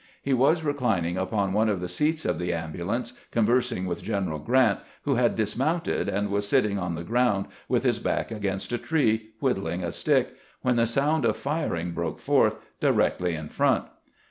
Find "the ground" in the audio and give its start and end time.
6.95-7.45